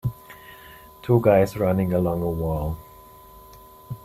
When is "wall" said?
2.31-2.79